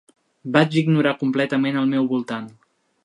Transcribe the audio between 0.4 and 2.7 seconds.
Vaig ignorar completament el meu voltant.